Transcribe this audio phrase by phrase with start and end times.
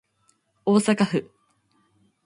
[0.65, 1.29] 大阪府